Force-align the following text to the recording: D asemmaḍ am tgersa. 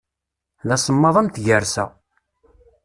D 0.67 0.69
asemmaḍ 0.75 1.15
am 1.19 1.29
tgersa. 1.29 1.85